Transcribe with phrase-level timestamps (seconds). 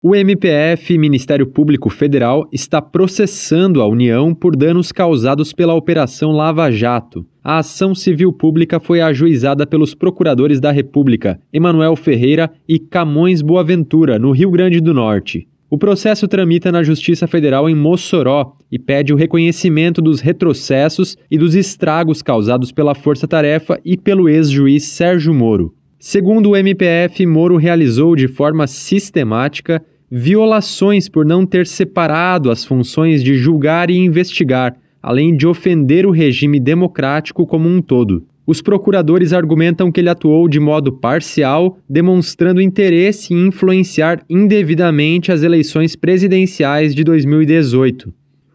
[0.00, 6.70] O MPF, Ministério Público Federal, está processando a União por danos causados pela Operação Lava
[6.70, 7.26] Jato.
[7.42, 14.20] A ação civil pública foi ajuizada pelos procuradores da República, Emanuel Ferreira e Camões Boaventura,
[14.20, 15.48] no Rio Grande do Norte.
[15.68, 21.36] O processo tramita na Justiça Federal em Mossoró e pede o reconhecimento dos retrocessos e
[21.36, 25.74] dos estragos causados pela Força Tarefa e pelo ex-juiz Sérgio Moro.
[26.10, 33.22] Segundo o MPF, Moro realizou de forma sistemática violações por não ter separado as funções
[33.22, 38.24] de julgar e investigar, além de ofender o regime democrático como um todo.
[38.46, 45.42] Os procuradores argumentam que ele atuou de modo parcial, demonstrando interesse em influenciar indevidamente as
[45.42, 48.10] eleições presidenciais de 2018.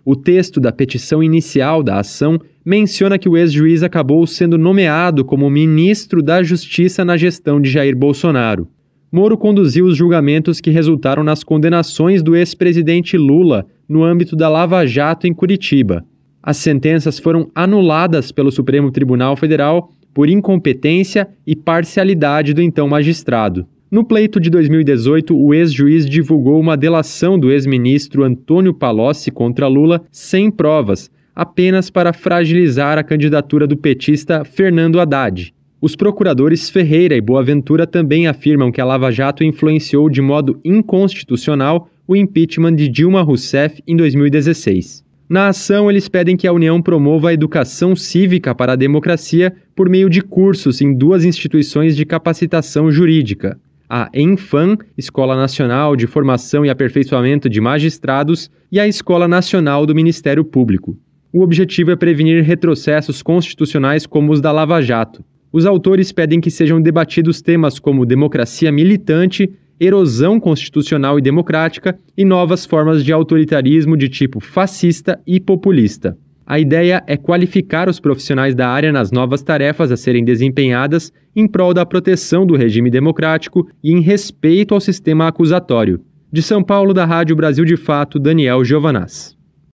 [0.05, 5.49] O texto da petição inicial da ação menciona que o ex-juiz acabou sendo nomeado como
[5.49, 8.67] ministro da Justiça na gestão de Jair Bolsonaro.
[9.09, 14.85] Moro conduziu os julgamentos que resultaram nas condenações do ex-presidente Lula no âmbito da Lava
[14.85, 16.03] Jato em Curitiba.
[16.41, 23.65] As sentenças foram anuladas pelo Supremo Tribunal Federal por incompetência e parcialidade do então magistrado.
[23.93, 30.01] No pleito de 2018, o ex-juiz divulgou uma delação do ex-ministro Antônio Palocci contra Lula
[30.11, 35.53] sem provas, apenas para fragilizar a candidatura do petista Fernando Haddad.
[35.79, 41.87] Os procuradores Ferreira e Boaventura também afirmam que a Lava Jato influenciou de modo inconstitucional
[42.07, 45.05] o impeachment de Dilma Rousseff em 2016.
[45.29, 49.87] Na ação, eles pedem que a União promova a educação cívica para a democracia por
[49.87, 53.55] meio de cursos em duas instituições de capacitação jurídica:
[53.95, 59.93] a ENFAM, Escola Nacional de Formação e Aperfeiçoamento de Magistrados, e a Escola Nacional do
[59.93, 60.97] Ministério Público.
[61.31, 65.23] O objetivo é prevenir retrocessos constitucionais como os da Lava Jato.
[65.51, 69.47] Os autores pedem que sejam debatidos temas como democracia militante,
[69.79, 76.17] erosão constitucional e democrática e novas formas de autoritarismo de tipo fascista e populista.
[76.45, 81.47] A ideia é qualificar os profissionais da área nas novas tarefas a serem desempenhadas em
[81.47, 86.01] prol da proteção do regime democrático e em respeito ao sistema acusatório.
[86.31, 89.37] De São Paulo, da Rádio Brasil de Fato, Daniel Giovanaz.